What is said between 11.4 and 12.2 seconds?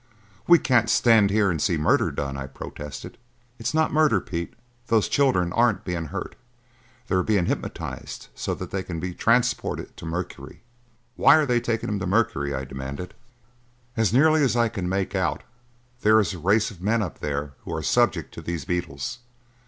they taking them to